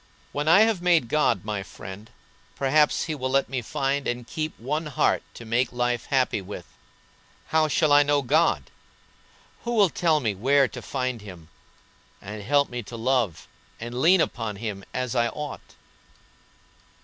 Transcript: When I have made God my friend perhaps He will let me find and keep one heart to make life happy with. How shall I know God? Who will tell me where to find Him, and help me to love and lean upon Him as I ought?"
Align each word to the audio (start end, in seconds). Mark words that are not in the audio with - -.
When 0.31 0.47
I 0.47 0.61
have 0.61 0.81
made 0.81 1.09
God 1.09 1.45
my 1.45 1.61
friend 1.61 2.09
perhaps 2.55 3.03
He 3.03 3.13
will 3.13 3.29
let 3.29 3.49
me 3.49 3.61
find 3.61 4.07
and 4.07 4.25
keep 4.25 4.59
one 4.59 4.87
heart 4.87 5.21
to 5.35 5.45
make 5.45 5.71
life 5.71 6.07
happy 6.07 6.41
with. 6.41 6.65
How 7.49 7.67
shall 7.67 7.91
I 7.93 8.01
know 8.01 8.23
God? 8.23 8.71
Who 9.63 9.73
will 9.75 9.89
tell 9.91 10.19
me 10.19 10.33
where 10.33 10.67
to 10.67 10.81
find 10.81 11.21
Him, 11.21 11.49
and 12.19 12.41
help 12.41 12.67
me 12.67 12.81
to 12.81 12.97
love 12.97 13.47
and 13.79 14.01
lean 14.01 14.21
upon 14.21 14.55
Him 14.55 14.83
as 14.91 15.13
I 15.13 15.27
ought?" 15.27 15.75